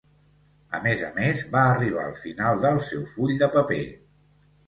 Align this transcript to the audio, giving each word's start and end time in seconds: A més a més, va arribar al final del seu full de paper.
A 0.75 0.79
més 0.85 1.01
a 1.07 1.09
més, 1.17 1.43
va 1.57 1.65
arribar 1.73 2.05
al 2.11 2.17
final 2.21 2.63
del 2.65 2.81
seu 2.87 3.03
full 3.13 3.35
de 3.43 3.51
paper. 3.59 3.83